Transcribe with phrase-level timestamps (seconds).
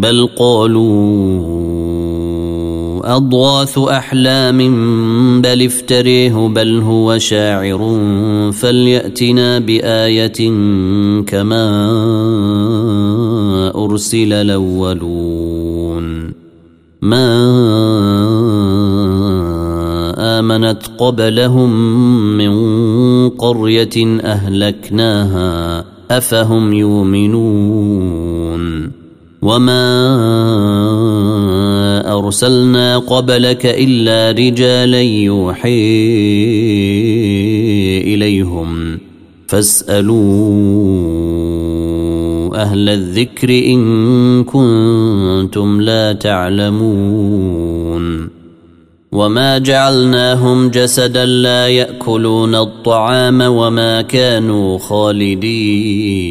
[0.00, 0.90] بل قالوا
[3.16, 4.58] أضغاث أحلام
[5.42, 8.00] بل افتريه بل هو شاعر
[8.52, 10.48] فليأتنا بآية
[11.26, 11.66] كما
[13.76, 16.32] أرسل الأولون
[17.02, 17.26] ما
[20.18, 21.70] آمنت قبلهم
[22.36, 22.52] من
[23.28, 28.69] قرية أهلكناها أفهم يؤمنون
[29.42, 29.88] وما
[32.18, 35.70] أرسلنا قبلك إلا رجالا يوحي
[38.14, 38.98] إليهم
[39.48, 40.16] فاسألوا
[42.62, 47.60] أهل الذكر إن كنتم لا تعلمون
[49.12, 56.30] وما جعلناهم جسدا لا يأكلون الطعام وما كانوا خالدين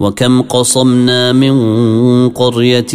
[0.00, 1.54] وكم قصمنا من
[2.28, 2.92] قرية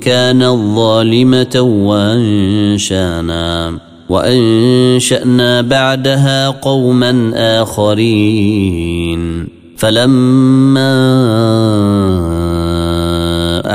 [0.00, 3.78] كانت ظالمة وأنشانا
[4.08, 7.32] وأنشأنا بعدها قوما
[7.62, 9.48] آخرين.
[9.76, 10.96] فلما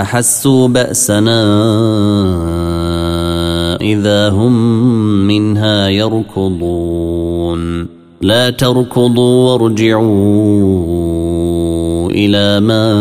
[0.02, 1.42] أحسوا بأسنا
[3.82, 4.54] إذا هم
[5.28, 7.88] منها يركضون.
[8.22, 11.11] لا تركضوا وارجعوا
[12.12, 12.92] إلى ما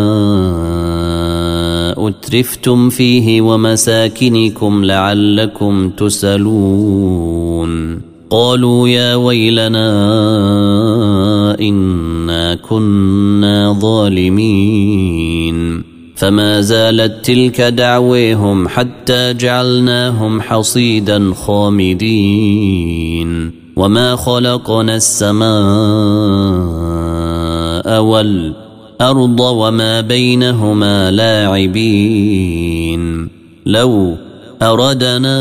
[2.08, 7.70] أترفتم فيه ومساكنكم لعلكم تسلون
[8.30, 9.90] قالوا يا ويلنا
[11.60, 15.20] إنا كنا ظالمين.
[16.16, 22.80] فما زالت تلك دعويهم حتى جعلناهم حصيدا خامدين.
[23.76, 25.50] وما خلقنا السماء
[29.00, 32.60] والارض وما بينهما لاعبين.
[33.66, 34.16] لو
[34.62, 35.40] أردنا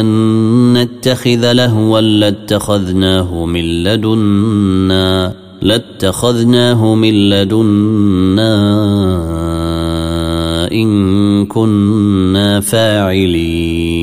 [0.00, 0.06] أن
[0.72, 5.32] نتخذ لهوا لاتخذناه من لدنا
[5.62, 8.52] لاتخذناه من لدنا
[10.72, 14.02] إن كنا فاعلين.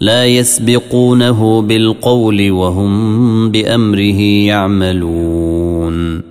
[0.00, 6.22] لا يسبقونه بالقول وهم بأمره يعملون.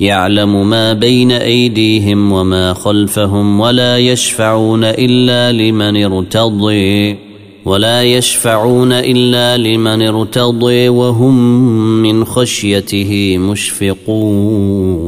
[0.00, 7.16] يعلم ما بين أيديهم وما خلفهم ولا يشفعون إلا لمن ارتضي
[7.64, 11.62] ولا يشفعون إلا لمن ارتضي وهم
[12.02, 15.02] من خشيته مشفقون.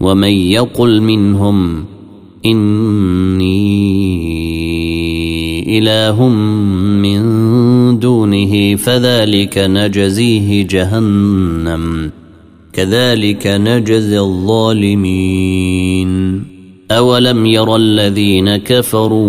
[0.00, 1.84] ومن يقل منهم
[2.46, 3.82] إني
[5.78, 6.28] إله
[7.02, 12.10] من دونه فذلك نجزيه جهنم.
[12.72, 16.12] كذلك نجزي الظالمين.
[16.90, 19.22] أولم ير الذين كفروا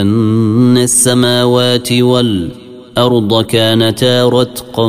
[0.00, 4.88] أن السماوات والأرض كانتا رتقا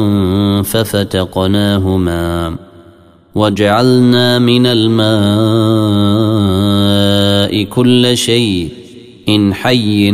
[0.62, 2.56] ففتقناهما
[3.36, 4.94] وجعلنا من الماء
[7.64, 8.70] كل شيء
[9.30, 10.14] إن حي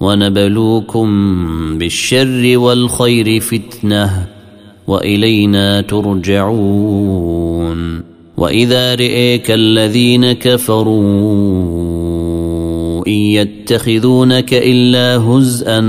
[0.00, 1.08] ونبلوكم
[1.78, 4.26] بالشر والخير فتنة
[4.86, 7.34] وإلينا ترجعون
[8.36, 10.94] وإذا رئيك الذين كفروا
[13.06, 15.80] إن يتخذونك إلا هزءا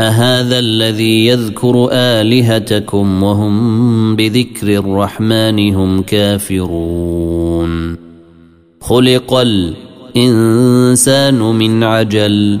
[0.00, 7.96] أهذا الذي يذكر آلهتكم وهم بذكر الرحمن هم كافرون
[8.80, 9.34] خلق
[10.16, 12.60] الإنسان من عجل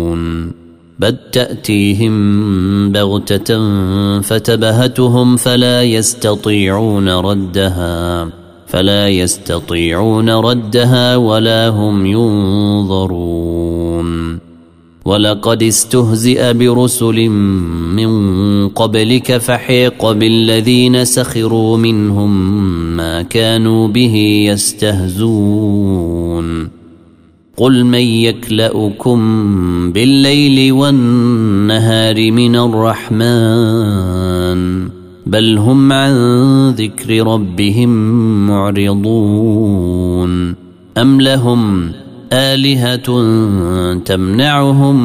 [1.01, 3.59] بل تأتيهم بغتة
[4.21, 8.29] فتبهتهم فلا يستطيعون ردها
[8.67, 13.51] فلا يستطيعون ردها ولا هم ينظرون
[15.05, 22.31] ولقد استهزئ برسل من قبلك فحيق بالذين سخروا منهم
[22.97, 24.15] ما كانوا به
[24.47, 25.91] يستهزون
[27.57, 29.19] قل من يكلأكم
[29.91, 34.21] بالليل والنهار من الرحمن
[35.25, 37.89] بل هم عن ذكر ربهم
[38.47, 40.31] معرضون
[40.97, 41.91] أم لهم
[42.33, 43.23] آلهة
[44.05, 44.95] تمنعهم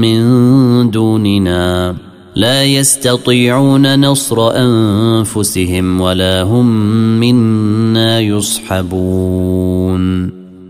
[0.00, 1.96] من دوننا
[2.36, 6.66] لا يستطيعون نصر أنفسهم ولا هم
[7.20, 9.66] منا يصحبون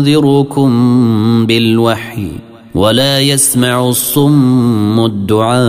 [0.00, 2.28] انذركم بالوحي
[2.74, 5.60] ولا يسمع الصم الدعاء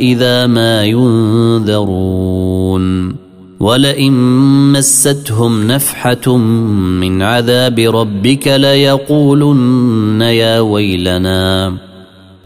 [0.00, 2.30] إذا ما ينذرون
[3.60, 4.12] ولئن
[4.72, 6.36] مستهم نفحة
[7.00, 11.74] من عذاب ربك ليقولن يا ويلنا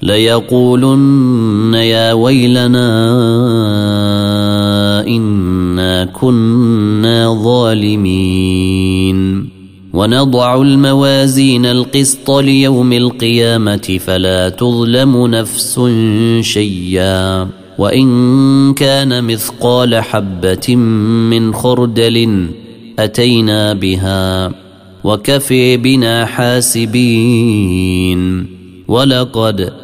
[0.02, 2.88] ليقولن يا ويلنا
[5.06, 9.33] إنا كنا ظالمين.
[9.94, 15.80] ونضع الموازين القسط ليوم القيامة فلا تظلم نفس
[16.40, 17.48] شيئا.
[17.78, 20.76] وإن كان مثقال حبة
[21.30, 22.46] من خردل
[22.98, 24.52] أتينا بها
[25.04, 27.84] وكفي بنا حاسبين.
[28.88, 29.83] ولقد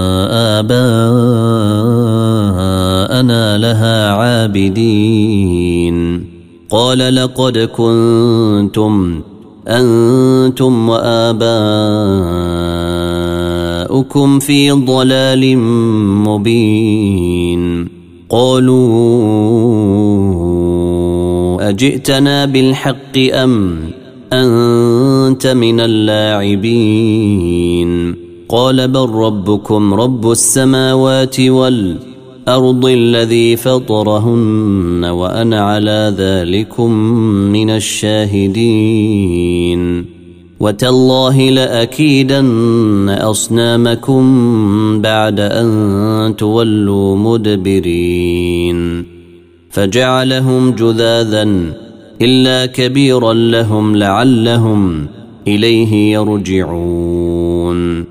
[4.51, 5.97] عابدين
[6.69, 9.21] قال لقد كنتم
[9.67, 11.49] أنتم وآباؤكم
[14.39, 15.57] في ضلال
[16.27, 17.87] مبين.
[18.29, 18.79] قالوا
[21.69, 23.79] أجئتنا بالحق أم
[24.33, 27.41] أنت من اللاعبين؟
[28.49, 32.10] قال بل ربكم رب السماوات والارض
[32.85, 36.91] الذي فطرهن وأنا على ذلكم
[37.51, 39.41] من الشاهدين.
[40.59, 44.23] وتالله لأكيدن أصنامكم
[45.01, 49.05] بعد أن تولوا مدبرين.
[49.69, 51.49] فجعلهم جذاذا
[52.21, 55.07] إلا كبيرا لهم لعلهم
[55.47, 58.10] إليه يرجعون.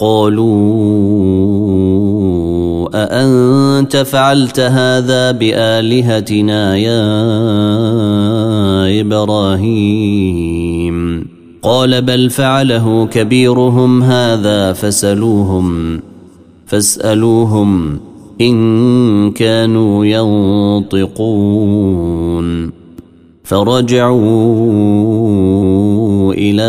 [0.00, 0.88] قالوا
[2.94, 7.00] أأنت فعلت هذا بآلهتنا يا
[9.00, 10.18] إبراهيم؟
[11.62, 16.00] قال بل فعله كبيرهم هذا فسلوهم
[16.66, 18.00] فاسألوهم
[18.40, 20.04] إن كانوا
[20.94, 21.68] ينطقون.
[23.44, 24.18] فرجعوا
[26.34, 26.68] إلى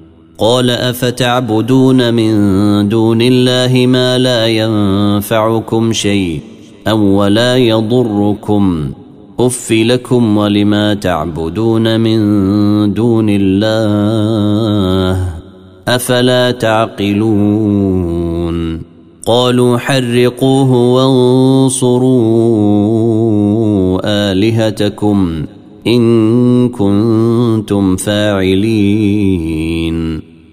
[0.41, 2.33] قال أفتعبدون من
[2.89, 6.39] دون الله ما لا ينفعكم شيء
[6.87, 8.91] أو ولا يضركم
[9.39, 12.19] أف لكم ولما تعبدون من
[12.93, 15.29] دون الله
[15.87, 18.01] أفلا تعقلون
[19.25, 22.11] قالوا حرقوه وانصروا
[24.03, 25.45] آلهتكم
[25.87, 29.71] إن كنتم فاعلين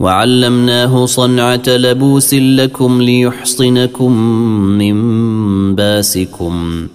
[0.00, 4.12] وعلمناه صنعة لبوس لكم ليحصنكم
[4.78, 4.94] من
[5.74, 6.86] باسكم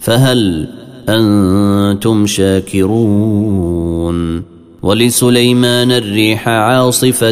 [0.00, 0.68] فهل
[1.08, 3.76] أنتم شاكرون
[4.82, 7.30] ولسليمان الريح عاصفة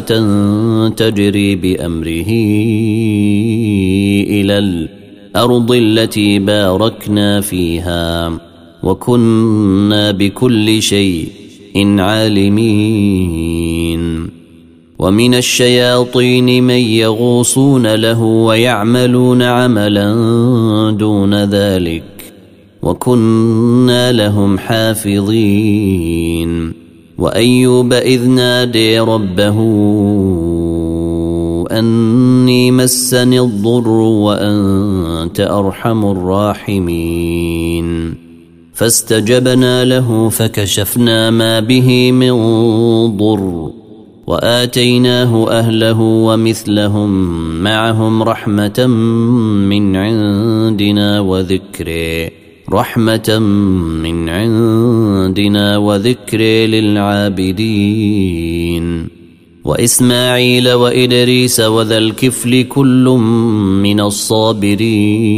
[0.88, 2.30] تجري بأمره
[4.28, 8.38] إلى الأرض التي باركنا فيها
[8.82, 11.28] وكنا بكل شيء
[12.00, 13.53] عالمين.
[15.04, 20.14] ومن الشياطين من يغوصون له ويعملون عملا
[20.98, 22.32] دون ذلك
[22.82, 26.44] وكنا لهم حافظين.
[27.18, 29.58] وأيوب إذ نادي ربه
[31.70, 38.14] أني مسني الضر وأنت أرحم الراحمين.
[38.72, 42.32] فاستجبنا له فكشفنا ما به من
[43.16, 43.84] ضر
[44.26, 47.10] وآتيناه أهله ومثلهم
[47.62, 48.87] معهم رحمة
[49.68, 52.30] من عندنا وذكر
[52.72, 53.38] رحمة
[54.02, 57.64] من عندنا وذكر للعابدين.
[59.64, 63.04] وإسماعيل وإدريس وذا الكفل كل
[63.82, 65.34] من الصابرين.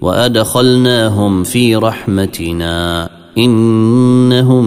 [0.00, 3.19] وأدخلناهم في رحمتنا.
[3.38, 4.64] إنهم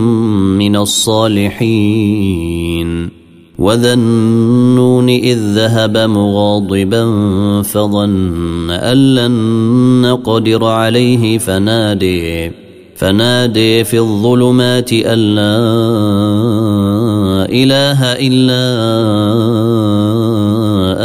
[0.58, 2.44] من الصالحين.
[3.60, 7.04] وذا النون إذ ذهب مغاضبا
[7.62, 9.32] فظن أن لن
[10.02, 12.52] نقدر عليه فنادي
[12.96, 15.60] فنادي في الظلمات أن لا
[17.50, 18.64] إله إلا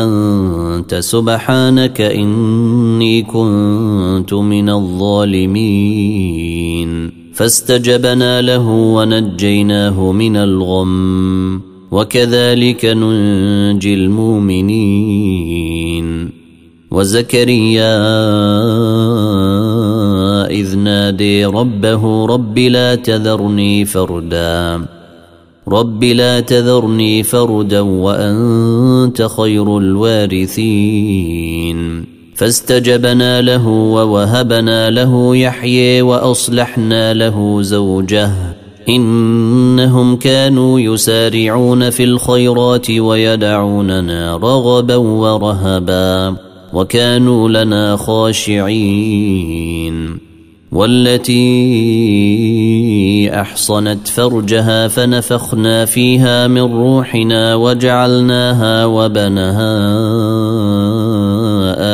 [0.05, 6.58] أنت سبحانك إني كنت من الظالمين.
[7.39, 15.29] فاستجبنا له ونجيناه من الغم وكذلك ننجي المؤمنين.
[16.91, 17.97] وزكريا
[20.47, 24.87] إذ نادي ربه رب لا تذرني فردا
[25.69, 31.29] رب لا تذرني فردا وأنت خير الوارثين.
[32.39, 38.31] فاستجبنا له ووهبنا له يحيي وأصلحنا له زوجه.
[38.89, 46.37] إنهم كانوا يسارعون في الخيرات ويدعوننا رغبا ورهبا.
[46.73, 49.59] وكانوا لنا خاشعين.
[50.73, 51.41] والتي
[53.41, 59.79] أحصنت فرجها فنفخنا فيها من روحنا وجعلناها وبنها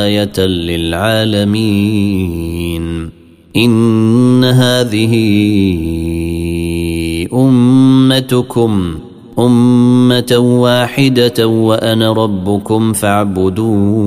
[0.05, 1.64] آية للعالمين.
[3.57, 5.14] إن هذه
[7.33, 8.95] أمتكم
[9.38, 14.05] أمة واحدة وأنا ربكم فاعبدون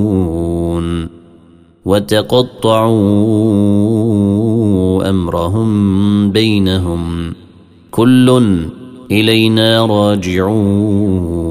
[1.86, 3.00] وتقطعوا
[5.10, 7.34] أمرهم بينهم.
[7.92, 8.58] كل
[9.12, 11.47] إلينا راجعون.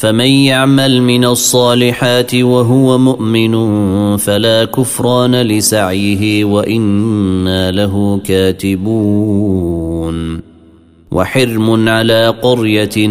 [0.00, 3.52] فمن يعمل من الصالحات وهو مؤمن
[4.16, 9.70] فلا كفران لسعيه وإنا له كاتبون.
[11.10, 13.10] وحرم على قرية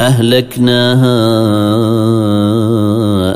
[0.00, 1.16] أهلكناها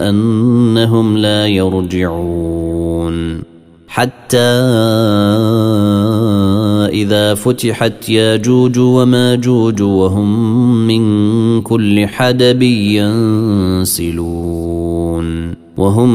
[0.09, 3.43] أنهم لا يرجعون.
[3.88, 4.38] حتى
[6.88, 12.62] إذا فتحت ياجوج وماجوج وهم من كل حدب
[13.83, 16.11] ينسلون وهم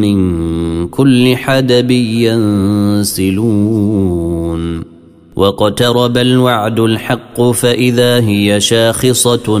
[0.00, 1.90] من كل حدب
[3.10, 4.82] ينسلون
[5.36, 9.60] واقترب الوعد الحق فإذا هي شاخصة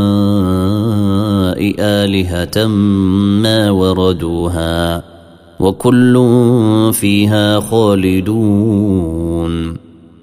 [1.79, 2.67] آلهة
[3.41, 5.03] ما وردوها
[5.59, 6.13] وكل
[6.93, 9.11] فيها خالدون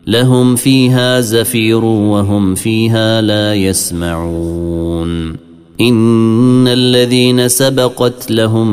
[0.06, 5.36] لهم فيها زفير وهم فيها لا يسمعون
[5.80, 8.68] إن الذين سبقت لهم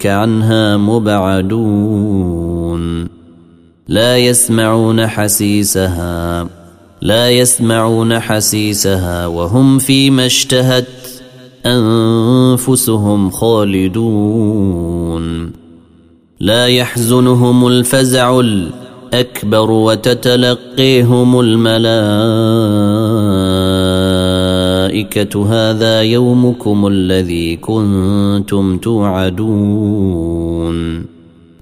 [0.06, 2.41] عنها مبعدون
[3.88, 6.48] لا يسمعون حسيسها
[7.02, 10.86] لا يسمعون حسيسها وهم فيما اشتهت
[11.66, 14.72] أنفسهم خالدون.
[16.40, 21.92] لا يحزنهم الفزع الأكبر وتتلقيهم الملائكة
[25.46, 30.32] هذا يومكم الذي كنتم توعدون.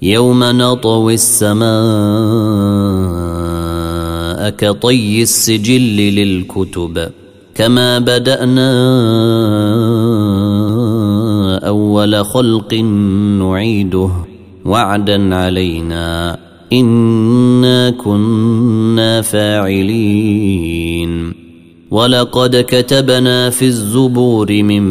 [0.03, 1.71] يوم نطوي السماء
[4.51, 7.09] كطي السجل للكتب
[7.55, 8.71] كما بدأنا
[11.69, 12.75] أول خلق
[13.39, 14.11] نعيده
[14.65, 16.39] وعدا علينا
[16.73, 20.71] إنا كنا فاعلين
[21.91, 24.85] ولقد كتبنا في الزبور من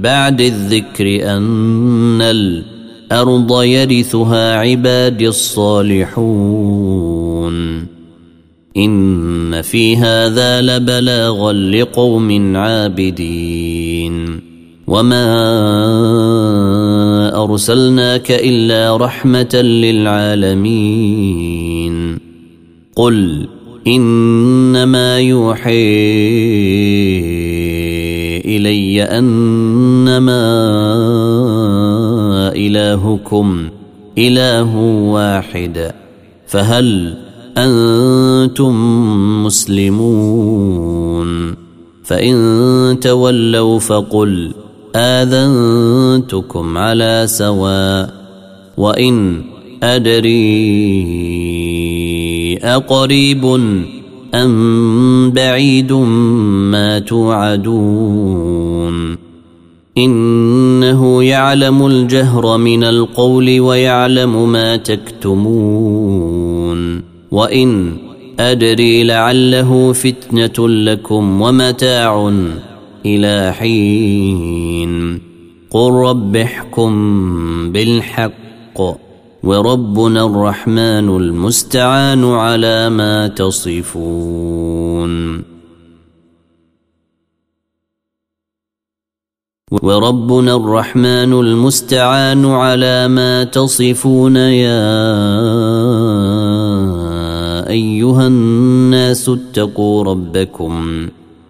[0.00, 2.22] بعد الذكر أن
[3.12, 6.26] الأرض يرثها عبادي الصالحون.
[8.76, 14.40] إن في هذا لبلاغا لقوم عابدين.
[14.86, 15.26] وما
[17.44, 20.66] أرسلناك إلا رحمة للعالمين.
[22.96, 23.48] قل
[23.86, 25.96] إنما يوحي
[28.44, 30.46] إلي أنما
[32.76, 33.68] إلهكم
[34.18, 34.76] إله
[35.12, 35.92] واحد
[36.46, 37.16] فهل
[37.56, 38.74] أنتم
[39.44, 41.30] مسلمون؟
[42.04, 44.54] فإن تولوا فقل
[44.96, 48.14] آذنتكم على سواء
[48.76, 49.44] وإن
[49.82, 50.36] أدري
[52.62, 53.44] أقريب
[54.34, 55.92] أم بعيد
[56.72, 58.46] ما توعدون.
[59.98, 66.36] إنه يعلم الجهر من القول ويعلم ما تكتمون.
[67.30, 67.96] وإن
[68.40, 72.32] أدري لعله فتنة لكم ومتاع
[73.06, 75.20] إلى حين.
[75.70, 76.92] قل رب احكم
[77.72, 78.80] بالحق
[79.42, 84.76] وربنا الرحمن المستعان على ما تصفون.
[89.82, 94.80] وربنا الرحمن المستعان على ما تصفون يا
[97.70, 101.08] أيها الناس اتقوا ربكم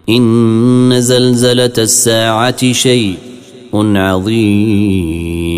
[0.09, 3.17] إن زلزلة الساعة شيء
[3.73, 5.56] عظيم.